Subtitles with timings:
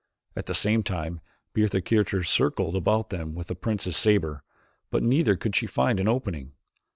[0.35, 1.21] At the same time
[1.53, 4.41] Bertha Kircher circled about them with the prince's saber,
[4.89, 6.53] but neither could she find an opening.